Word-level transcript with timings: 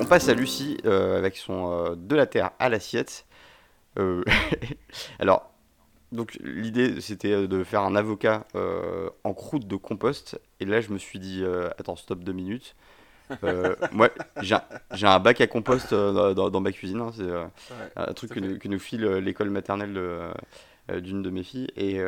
on 0.00 0.04
passe 0.04 0.28
à 0.28 0.34
Lucie 0.34 0.78
avec 0.84 1.36
son 1.36 1.96
De 1.96 2.16
la 2.16 2.26
terre 2.26 2.50
à 2.58 2.68
l'assiette. 2.68 3.26
alors, 5.18 5.52
donc 6.12 6.38
l'idée 6.42 7.00
c'était 7.00 7.46
de 7.46 7.64
faire 7.64 7.82
un 7.82 7.94
avocat 7.94 8.46
en 9.24 9.34
croûte 9.34 9.66
de 9.66 9.76
compost. 9.76 10.40
Et 10.58 10.64
là, 10.64 10.80
je 10.80 10.90
me 10.92 10.98
suis 10.98 11.18
dit, 11.18 11.44
attends, 11.78 11.96
stop 11.96 12.24
deux 12.24 12.32
minutes. 12.32 12.74
Euh, 13.44 13.74
moi, 13.92 14.10
j'ai 14.42 15.06
un, 15.06 15.18
bac 15.20 15.40
à 15.40 15.46
compost 15.46 15.92
euh, 15.92 16.34
dans, 16.34 16.60
ma 16.60 16.72
cuisine. 16.72 17.00
Hein, 17.00 17.10
c'est 17.14 17.22
euh, 17.22 17.46
un 17.96 18.12
truc 18.12 18.32
que, 18.32 18.40
que, 18.40 18.68
nous 18.68 18.78
file 18.78 19.04
l'école 19.06 19.50
maternelle 19.50 19.98
d'une 20.88 21.22
de, 21.22 21.30
mes 21.30 21.42
filles. 21.42 21.68
Et, 21.76 22.00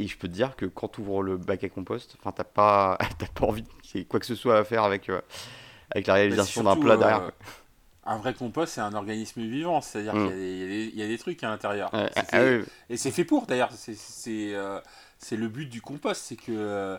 et 0.00 0.06
je 0.06 0.16
peux 0.16 0.28
te 0.28 0.32
dire 0.32 0.56
que 0.56 0.66
quand 0.66 0.88
tu 0.88 1.00
ouvres 1.00 1.22
le 1.22 1.36
bac 1.36 1.64
à 1.64 1.68
compost, 1.68 2.16
t'as 2.22 2.44
pas, 2.44 2.98
pas 3.34 3.46
envie 3.46 3.62
de 3.62 4.02
quoi 4.04 4.20
que 4.20 4.26
ce 4.26 4.34
soit 4.34 4.58
à 4.58 4.64
faire 4.64 4.84
avec, 4.84 5.10
avec 5.90 6.06
la 6.06 6.14
réalisation 6.14 6.62
d'un 6.62 6.76
plat 6.76 6.96
derrière. 6.96 7.30
un 8.04 8.18
vrai 8.18 8.34
compost, 8.34 8.74
c'est 8.74 8.80
un 8.80 8.94
organisme 8.94 9.42
vivant, 9.42 9.80
c'est-à-dire 9.80 10.14
mm. 10.14 10.28
qu'il 10.28 10.98
y, 10.98 11.02
a 11.02 11.06
des 11.06 11.18
trucs 11.18 11.42
à 11.44 11.48
l'intérieur. 11.48 11.90
Ah 11.92 12.40
et 12.88 12.96
c'est 12.96 13.10
fait 13.10 13.24
pour 13.24 13.46
d'ailleurs. 13.46 13.70
C'est 15.20 15.36
le 15.36 15.48
but 15.48 15.66
du 15.66 15.80
compost, 15.80 16.22
c'est 16.22 16.36
que 16.36 16.98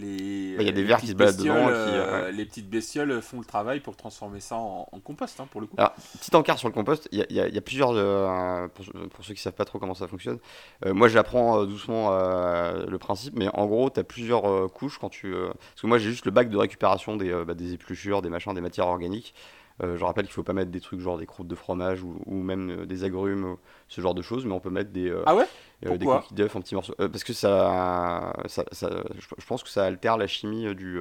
les, 0.00 0.56
il 0.58 0.62
y 0.62 0.68
a 0.68 0.72
des 0.72 0.84
vers 0.84 1.00
qui 1.00 1.08
se 1.08 1.12
baladent 1.14 1.36
dedans. 1.36 1.68
Euh, 1.68 2.28
euh, 2.28 2.30
les 2.30 2.44
petites 2.44 2.68
bestioles 2.68 3.20
font 3.20 3.38
le 3.38 3.44
travail 3.44 3.80
pour 3.80 3.96
transformer 3.96 4.40
ça 4.40 4.56
en, 4.56 4.86
compost, 5.02 5.40
hein, 5.40 5.48
pour 5.50 5.60
le 5.60 5.66
coup. 5.66 5.76
Alors, 5.78 5.92
petit 6.20 6.34
encart 6.34 6.58
sur 6.58 6.68
le 6.68 6.74
compost, 6.74 7.08
il 7.12 7.26
y, 7.30 7.40
a, 7.40 7.60
plusieurs. 7.60 7.92
Euh, 7.94 8.68
pour, 8.68 9.24
ceux 9.24 9.34
qui 9.34 9.40
savent 9.40 9.52
pas 9.52 9.64
trop 9.64 9.78
comment 9.78 9.94
ça 9.94 10.06
fonctionne, 10.06 10.38
moi 10.86 11.08
j'apprends 11.08 11.64
doucement 11.64 12.10
le 12.10 12.98
principe, 12.98 13.34
mais 13.36 13.48
en 13.52 13.66
gros, 13.66 13.90
tu 13.90 14.00
as 14.00 14.04
plusieurs 14.04 14.72
couches 14.72 14.98
quand 14.98 15.08
tu. 15.08 15.32
parce 15.32 15.80
que 15.82 15.86
moi 15.86 15.98
j'ai 15.98 16.10
juste 16.10 16.24
le 16.24 16.30
bac 16.30 16.50
de 16.50 16.56
récupération 16.56 17.16
des, 17.16 17.32
bah, 17.44 17.54
des 17.54 17.74
épluchures, 17.74 18.22
des 18.22 18.30
machins, 18.30 18.54
des 18.54 18.60
matières 18.60 18.86
organiques. 18.86 19.34
Euh, 19.82 19.96
je 19.96 20.04
rappelle 20.04 20.24
qu'il 20.24 20.32
ne 20.32 20.34
faut 20.34 20.42
pas 20.42 20.52
mettre 20.52 20.70
des 20.70 20.80
trucs 20.80 21.00
genre 21.00 21.18
des 21.18 21.26
croûtes 21.26 21.46
de 21.46 21.54
fromage 21.54 22.02
ou, 22.02 22.42
même 22.42 22.70
euh, 22.70 22.86
des 22.86 23.04
agrumes, 23.04 23.56
ce 23.88 24.00
genre 24.00 24.14
de 24.14 24.22
choses, 24.22 24.44
mais 24.44 24.52
on 24.52 24.60
peut 24.60 24.70
mettre 24.70 24.90
des, 24.90 25.08
euh, 25.08 25.22
ah 25.26 25.36
ouais? 25.36 25.46
des 25.82 26.04
coquilles 26.04 26.34
d'œufs 26.34 26.56
en 26.56 26.60
petits 26.60 26.74
morceaux. 26.74 26.94
parce 26.96 27.22
que 27.22 27.32
ça, 27.32 28.32
ça, 28.46 28.64
je 28.72 29.46
pense 29.46 29.62
que 29.62 29.68
ça 29.68 29.84
altère 29.84 30.16
la 30.16 30.26
chimie 30.26 30.74
du 30.74 30.98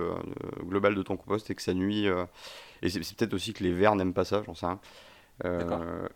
global 0.63 0.93
de 0.93 1.01
ton 1.01 1.17
compost 1.17 1.49
et 1.49 1.55
que 1.55 1.61
ça 1.63 1.73
nuit. 1.73 2.05
et 2.83 2.89
c'est 2.89 2.99
peut-être 2.99 3.33
aussi 3.33 3.53
que 3.53 3.63
les 3.63 3.71
vers 3.71 3.95
n'aiment 3.95 4.13
pas 4.13 4.25
ça, 4.25 4.43
j'en 4.45 4.53
sais 4.53 4.67
rien. 4.67 4.79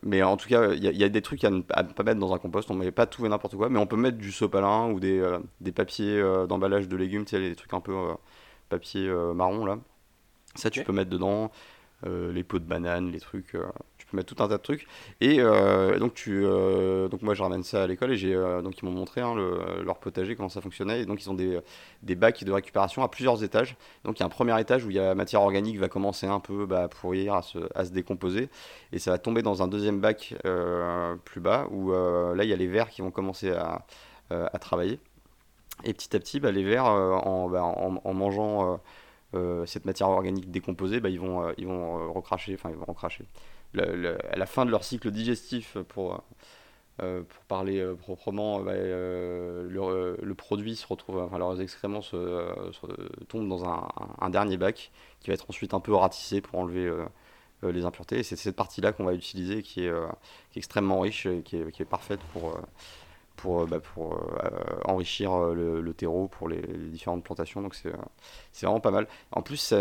mais 0.02 0.22
en 0.22 0.36
tout 0.36 0.48
cas, 0.48 0.72
il 0.72 0.84
y, 0.84 1.04
a 1.04 1.08
des 1.08 1.22
trucs 1.22 1.42
à 1.42 1.50
ne 1.50 1.62
pas 1.62 2.02
mettre 2.04 2.20
dans 2.20 2.32
un 2.32 2.38
compost. 2.38 2.70
On 2.70 2.74
ne 2.74 2.84
met 2.84 2.92
pas 2.92 3.06
tout 3.06 3.26
et 3.26 3.28
n'importe 3.28 3.56
quoi, 3.56 3.68
mais 3.68 3.80
on 3.80 3.86
peut 3.88 3.96
mettre 3.96 4.18
du 4.18 4.30
sopalin 4.30 4.88
ou 4.90 5.00
des, 5.00 5.38
des 5.60 5.72
papiers 5.72 6.22
d'emballage 6.48 6.86
de 6.86 6.96
légumes, 6.96 7.24
tu 7.24 7.30
sais, 7.30 7.40
les 7.40 7.56
trucs 7.56 7.74
un 7.74 7.80
peu 7.80 7.96
papier 8.68 9.12
marron 9.34 9.64
là. 9.64 9.78
Ça, 10.54 10.70
tu 10.70 10.84
peux 10.84 10.92
mettre 10.92 11.10
dedans. 11.10 11.50
Euh, 12.04 12.32
les 12.32 12.42
pots 12.42 12.58
de 12.58 12.64
banane, 12.64 13.12
les 13.12 13.20
trucs. 13.20 13.54
Euh, 13.54 13.62
tu 13.96 14.06
peux 14.06 14.16
mettre 14.16 14.34
tout 14.34 14.42
un 14.42 14.48
tas 14.48 14.56
de 14.56 14.62
trucs. 14.62 14.86
Et 15.20 15.36
euh, 15.38 15.98
donc, 15.98 16.14
tu, 16.14 16.42
donc 16.42 17.22
moi, 17.22 17.34
je 17.34 17.42
ramène 17.42 17.62
ça 17.62 17.84
à 17.84 17.86
l'école 17.86 18.12
et 18.12 18.34
donc 18.62 18.78
ils 18.78 18.84
m'ont 18.84 18.90
montré 18.90 19.20
hein, 19.20 19.34
leur 19.84 19.98
potager, 19.98 20.34
comment 20.34 20.48
ça 20.48 20.60
fonctionnait. 20.60 21.02
Et 21.02 21.06
donc, 21.06 21.22
ils 21.22 21.30
ont 21.30 21.34
des, 21.34 21.60
des, 22.02 22.16
bacs 22.16 22.42
de 22.42 22.52
récupération 22.52 23.02
à 23.02 23.08
plusieurs 23.08 23.44
étages. 23.44 23.76
Donc, 24.04 24.18
il 24.18 24.20
y 24.20 24.22
a 24.24 24.26
un 24.26 24.30
premier 24.30 24.58
étage 24.60 24.84
où 24.84 24.90
il 24.90 24.96
y 24.96 24.98
a 24.98 25.06
la 25.06 25.14
matière 25.14 25.42
organique 25.42 25.78
va 25.78 25.88
commencer 25.88 26.26
un 26.26 26.40
peu 26.40 26.66
bah, 26.66 26.84
à 26.84 26.88
pourrir, 26.88 27.34
à 27.34 27.42
se, 27.42 27.58
à 27.74 27.84
se, 27.84 27.92
décomposer. 27.92 28.48
Et 28.92 28.98
ça 28.98 29.12
va 29.12 29.18
tomber 29.18 29.42
dans 29.42 29.62
un 29.62 29.68
deuxième 29.68 30.00
bac 30.00 30.34
plus 31.24 31.40
bas 31.40 31.68
où 31.70 31.92
là, 31.92 32.42
il 32.42 32.50
y 32.50 32.52
a 32.52 32.56
les 32.56 32.68
vers 32.68 32.90
qui 32.90 33.02
vont 33.02 33.10
commencer 33.10 33.52
à, 33.52 33.86
à 34.30 34.58
travailler. 34.58 34.98
Et 35.84 35.94
petit 35.94 36.14
à 36.16 36.18
petit, 36.18 36.40
bah, 36.40 36.50
les 36.50 36.64
vers, 36.64 36.86
en, 36.86 37.48
bah, 37.48 37.62
en, 37.62 38.00
en, 38.02 38.14
mangeant 38.14 38.80
cette 39.66 39.84
matière 39.84 40.08
organique 40.08 40.50
décomposée, 40.50 41.00
bah, 41.00 41.08
ils 41.08 41.20
vont, 41.20 41.46
euh, 41.46 41.52
ils 41.58 41.66
vont 41.66 41.98
euh, 41.98 42.08
recracher, 42.08 42.54
enfin 42.54 42.70
ils 42.70 42.76
vont 42.76 42.84
recracher. 42.84 43.24
à 43.78 44.36
la 44.36 44.46
fin 44.46 44.66
de 44.66 44.70
leur 44.70 44.84
cycle 44.84 45.10
digestif, 45.10 45.76
pour, 45.88 46.22
pour 46.98 47.44
parler 47.48 47.84
proprement, 47.98 48.60
bah, 48.60 48.74
le, 48.74 50.32
produit 50.36 50.76
se 50.76 50.86
retrouve, 50.86 51.28
leurs 51.38 51.60
excréments 51.60 52.02
tombent 53.28 53.48
dans 53.48 53.64
un, 53.64 54.30
dernier 54.30 54.56
bac 54.56 54.92
qui 55.20 55.28
va 55.28 55.34
être 55.34 55.48
ensuite 55.48 55.74
un 55.74 55.80
peu 55.80 55.94
ratissé 55.94 56.40
pour 56.40 56.58
enlever 56.58 56.92
les 57.62 57.84
impuretés. 57.84 58.18
Et 58.18 58.22
c'est 58.22 58.36
cette 58.36 58.56
partie-là 58.56 58.92
qu'on 58.92 59.04
va 59.04 59.14
utiliser 59.14 59.62
qui 59.62 59.84
est, 59.84 59.92
extrêmement 60.54 61.00
riche, 61.00 61.26
qui 61.44 61.56
est, 61.56 61.72
qui 61.72 61.82
est 61.82 61.86
parfaite 61.86 62.20
pour 62.34 62.54
pour, 63.42 63.62
euh, 63.62 63.66
bah, 63.66 63.80
pour 63.80 64.14
euh, 64.14 64.50
enrichir 64.84 65.32
euh, 65.32 65.82
le, 65.82 65.94
terreau 65.94 66.28
pour 66.28 66.48
les, 66.48 66.62
différentes 66.62 67.24
plantations. 67.24 67.60
Donc 67.60 67.74
c'est 67.74 67.90
vraiment 68.64 68.80
pas 68.80 68.92
mal. 68.92 69.08
En 69.32 69.42
plus, 69.42 69.74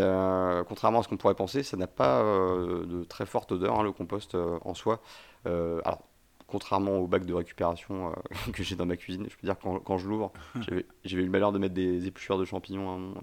contrairement 0.67 0.99
à 0.99 1.03
ce 1.03 1.07
qu'on 1.07 1.17
pourrait 1.17 1.35
penser, 1.35 1.61
ça 1.61 1.77
n'a 1.77 1.87
pas 1.87 2.23
de 2.23 3.03
très 3.03 3.25
forte 3.25 3.51
odeur, 3.51 3.79
hein, 3.79 3.83
le 3.83 3.91
compost 3.91 4.35
en 4.35 4.73
soi. 4.73 5.01
alors, 5.45 6.01
contrairement 6.47 6.97
au 6.97 7.07
bac 7.07 7.25
de 7.25 7.33
récupération 7.33 8.13
que 8.53 8.63
j'ai 8.63 8.75
dans 8.75 8.85
ma 8.85 8.97
cuisine, 8.97 9.27
je 9.29 9.35
peux 9.37 9.45
dire 9.45 9.57
quand, 9.61 9.79
quand 9.79 9.97
je 9.97 10.09
l'ouvre, 10.09 10.33
j'avais 11.05 11.23
eu 11.23 11.25
le 11.25 11.31
malheur 11.31 11.51
de 11.51 11.59
mettre 11.59 11.75
des 11.75 12.07
épluchures 12.07 12.39
de 12.39 12.45
champignons 12.45 13.13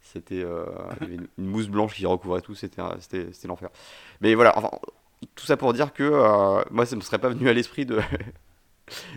C'était 0.00 0.44
une, 1.02 1.28
mousse 1.36 1.68
blanche 1.68 1.94
qui 1.94 2.06
recouvrait 2.06 2.40
tout, 2.40 2.54
c'était 2.54 2.82
l'enfer. 3.44 3.68
Mais 4.20 4.34
voilà, 4.34 4.56
enfin, 4.56 4.70
tout 5.34 5.44
ça 5.44 5.56
pour 5.56 5.72
dire 5.74 5.92
que 5.92 6.10
moi, 6.72 6.86
ça 6.86 6.96
ne 6.96 7.00
me 7.00 7.04
serait 7.04 7.18
pas 7.18 7.28
venu 7.28 7.48
à 7.48 7.52
l'esprit 7.52 7.86
de, 7.86 8.00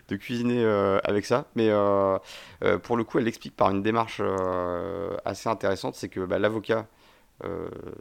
de 0.08 0.16
cuisiner 0.16 0.64
euh, 0.64 1.00
avec 1.04 1.26
ça. 1.26 1.48
Mais 1.56 1.70
euh, 1.70 2.18
euh, 2.64 2.78
pour 2.78 2.98
le 2.98 3.04
coup, 3.04 3.18
elle 3.18 3.26
l'explique 3.26 3.56
par 3.56 3.72
une 3.72 3.82
démarche 3.82 4.22
assez 5.26 5.50
intéressante, 5.50 5.96
c'est 5.96 6.10
que 6.10 6.22
bah, 6.22 6.40
l'avocat, 6.40 6.88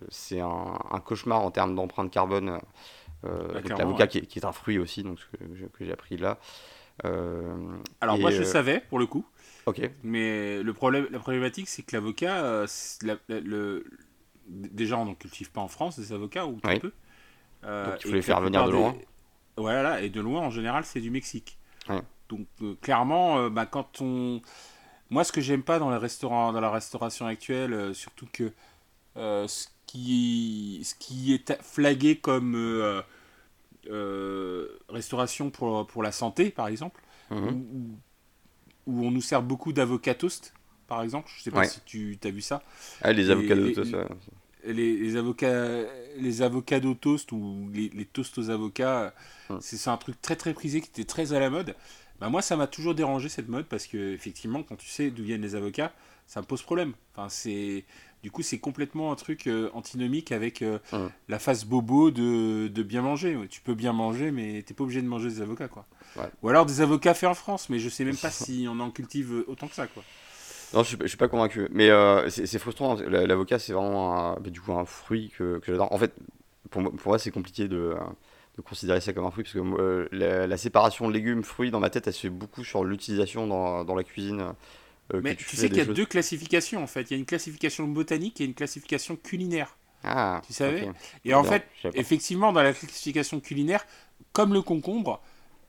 c'est 0.08 0.40
un, 0.40 1.00
cauchemar 1.04 1.40
en 1.40 1.50
termes 1.50 1.74
d'empreinte 1.74 2.10
carbone. 2.10 2.60
l'avocat 3.22 4.06
qui, 4.06 4.18
est 4.18 4.44
un 4.44 4.52
fruit 4.52 4.78
aussi, 4.78 5.02
donc 5.02 5.18
ce 5.20 5.26
que, 5.66 5.84
j'ai 5.84 5.92
appris 5.92 6.16
là. 6.16 6.38
Alors 8.00 8.18
moi 8.18 8.30
je 8.30 8.42
savais 8.42 8.80
pour 8.88 8.98
le 8.98 9.06
coup. 9.06 9.26
Ok. 9.66 9.80
Mais 10.02 10.62
le 10.62 10.72
problème, 10.74 11.08
la 11.10 11.18
problématique, 11.18 11.68
c'est 11.68 11.82
que 11.82 11.96
l'avocat, 11.96 12.66
le, 13.28 13.84
déjà 14.46 14.98
on 14.98 15.06
n'en 15.06 15.14
cultive 15.14 15.50
pas 15.50 15.62
en 15.62 15.68
France 15.68 15.98
des 15.98 16.12
avocats 16.12 16.46
ou 16.46 16.60
très 16.60 16.78
peu. 16.78 16.92
donc 17.62 18.04
il 18.04 18.10
faut 18.10 18.14
les 18.14 18.22
faire 18.22 18.40
venir 18.40 18.64
de 18.66 18.70
loin. 18.70 18.94
Voilà, 19.56 20.02
et 20.02 20.10
de 20.10 20.20
loin 20.20 20.40
en 20.40 20.50
général 20.50 20.84
c'est 20.84 21.00
du 21.00 21.10
Mexique. 21.10 21.58
Donc 22.28 22.46
euh, 22.62 22.74
clairement, 22.80 23.38
euh, 23.38 23.50
bah, 23.50 23.66
quand 23.66 24.00
on... 24.00 24.40
Moi 25.10 25.24
ce 25.24 25.32
que 25.32 25.40
j'aime 25.40 25.62
pas 25.62 25.78
dans, 25.78 25.90
les 25.90 25.98
restaurants, 25.98 26.52
dans 26.52 26.60
la 26.60 26.70
restauration 26.70 27.26
actuelle, 27.26 27.72
euh, 27.72 27.94
surtout 27.94 28.26
que 28.32 28.52
ce, 29.16 29.66
qui, 29.86 30.80
ce 30.84 30.94
qui 30.94 31.34
est 31.34 31.62
flagué 31.62 32.16
comme 32.16 32.56
restauration 34.88 35.50
pour, 35.50 35.86
pour 35.86 36.02
la 36.02 36.12
santé, 36.12 36.50
par 36.50 36.68
exemple, 36.68 37.00
mhm. 37.30 37.98
où, 38.86 39.06
on 39.06 39.10
nous 39.10 39.20
sert 39.20 39.42
beaucoup 39.42 39.72
d'avocats 39.72 40.14
toast, 40.14 40.52
par 40.88 41.02
exemple. 41.02 41.30
Je 41.36 41.42
sais 41.42 41.50
pas 41.50 41.64
si 41.64 41.80
tu 41.84 42.18
as 42.24 42.30
vu 42.30 42.40
ça. 42.40 42.62
Ah, 43.02 43.12
les 43.12 43.30
avocats 43.30 43.54
toast, 43.54 43.94
les, 44.66 44.96
les, 44.96 45.16
avocats 45.16 45.84
les 46.16 46.42
avocados 46.42 46.94
toast 46.94 47.32
ou 47.32 47.68
les, 47.72 47.90
les 47.90 48.04
toasts 48.04 48.38
aux 48.38 48.50
avocats 48.50 49.14
hum. 49.50 49.58
c'est 49.60 49.88
un 49.88 49.96
truc 49.96 50.20
très 50.20 50.36
très 50.36 50.54
prisé 50.54 50.80
qui 50.80 50.88
était 50.88 51.04
très 51.04 51.32
à 51.32 51.40
la 51.40 51.50
mode. 51.50 51.74
Bah, 52.20 52.28
moi 52.28 52.42
ça 52.42 52.56
m'a 52.56 52.66
toujours 52.66 52.94
dérangé 52.94 53.28
cette 53.28 53.48
mode 53.48 53.66
parce 53.66 53.86
que 53.86 54.12
effectivement 54.12 54.62
quand 54.62 54.76
tu 54.76 54.88
sais 54.88 55.10
d'où 55.10 55.24
viennent 55.24 55.42
les 55.42 55.54
avocats 55.54 55.92
ça 56.26 56.40
me 56.40 56.46
pose 56.46 56.62
problème. 56.62 56.92
Enfin 57.14 57.28
c'est 57.28 57.84
du 58.22 58.30
coup 58.30 58.42
c'est 58.42 58.58
complètement 58.58 59.12
un 59.12 59.16
truc 59.16 59.46
euh, 59.46 59.70
antinomique 59.74 60.32
avec 60.32 60.62
euh, 60.62 60.78
hum. 60.92 61.10
la 61.28 61.38
face 61.38 61.64
bobo 61.64 62.10
de, 62.10 62.68
de, 62.68 62.82
bien 62.82 63.02
manger. 63.02 63.36
Tu 63.50 63.60
peux 63.60 63.74
bien 63.74 63.92
manger 63.92 64.30
mais 64.30 64.62
t'es 64.62 64.74
pas 64.74 64.84
obligé 64.84 65.02
de 65.02 65.08
manger 65.08 65.28
des 65.28 65.40
avocats 65.40 65.68
quoi. 65.68 65.86
Ou 66.42 66.48
alors 66.48 66.64
des 66.64 66.80
avocats 66.80 67.14
faits 67.14 67.28
en 67.28 67.34
France 67.34 67.68
mais 67.68 67.78
je 67.78 67.88
sais 67.88 68.04
même 68.04 68.16
pas 68.16 68.30
si 68.30 68.66
on 68.68 68.78
en 68.80 68.90
cultive 68.90 69.44
autant 69.46 69.68
que 69.68 69.74
ça 69.74 69.86
quoi 69.86 70.04
non, 70.74 70.82
je 70.82 70.88
suis, 70.88 71.08
suis 71.08 71.16
pas 71.16 71.28
convaincu. 71.28 71.68
Mais 71.70 71.88
euh, 71.90 72.28
c'est 72.28 72.58
frustrant. 72.58 72.96
L'avocat, 72.96 73.58
c'est 73.58 73.72
vraiment 73.72 74.36
un, 74.36 74.40
du 74.40 74.60
coup, 74.60 74.72
un 74.72 74.84
fruit 74.84 75.32
que, 75.36 75.58
que 75.58 75.72
j'adore. 75.72 75.92
En 75.92 75.98
fait, 75.98 76.12
pour 76.70 76.82
moi, 76.82 76.90
pour 76.90 77.08
moi 77.08 77.18
c'est 77.18 77.30
compliqué 77.30 77.68
de, 77.68 77.94
de, 78.56 78.62
considérer 78.62 79.00
ça 79.00 79.12
comme 79.12 79.24
un 79.24 79.30
fruit 79.30 79.44
parce 79.44 79.54
que 79.54 79.60
euh, 79.60 80.08
la, 80.46 80.56
séparation 80.56 81.08
légumes-fruits 81.08 81.70
dans 81.70 81.80
ma 81.80 81.90
tête, 81.90 82.06
elle 82.06 82.12
se 82.12 82.20
fait 82.20 82.30
beaucoup 82.30 82.64
sur 82.64 82.84
l'utilisation 82.84 83.46
dans, 83.46 83.84
dans, 83.84 83.94
la 83.94 84.02
cuisine. 84.02 84.54
Euh, 85.12 85.20
mais 85.22 85.36
tu, 85.36 85.56
sais 85.56 85.68
qu'il 85.68 85.78
y 85.78 85.80
a 85.80 85.84
deux 85.84 86.06
classifications 86.06 86.82
en 86.82 86.86
fait. 86.86 87.10
Il 87.10 87.10
y 87.12 87.14
a 87.14 87.18
une 87.18 87.26
classification 87.26 87.86
botanique 87.86 88.40
et 88.40 88.44
une 88.44 88.54
classification 88.54 89.16
culinaire. 89.16 89.76
Ah, 90.02 90.42
tu 90.46 90.52
savais 90.52 90.90
Et 91.24 91.32
en 91.34 91.44
fait, 91.44 91.66
effectivement, 91.94 92.52
dans 92.52 92.62
la 92.62 92.72
classification 92.72 93.40
culinaire, 93.40 93.86
comme 94.32 94.52
le 94.52 94.60
concombre, 94.60 95.22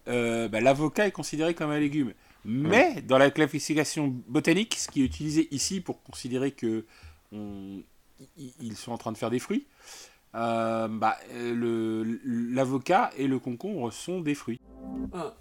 bah, 0.08 0.62
l'avocat 0.62 1.08
est 1.08 1.12
considéré 1.12 1.54
comme 1.54 1.72
un 1.72 1.80
légume. 1.80 2.14
Mais 2.46 3.02
dans 3.02 3.18
la 3.18 3.32
classification 3.32 4.16
botanique, 4.28 4.76
ce 4.76 4.90
qui 4.90 5.02
est 5.02 5.06
utilisé 5.06 5.48
ici 5.52 5.82
pour 5.82 6.04
considérer 6.04 6.52
que 6.52 6.86
ils 8.38 8.78
sont 8.78 8.92
en 8.92 8.98
train 8.98 9.12
de 9.12 9.18
faire 9.18 9.30
des 9.30 9.40
fruits, 9.40 9.66
euh, 10.36 10.88
bah, 10.88 11.18
l'avocat 11.34 13.12
et 13.18 13.28
le 13.28 13.40
concombre 13.40 13.92
sont 13.92 14.22
des 14.22 14.36
fruits. 14.36 14.60
Ah. 15.14 15.34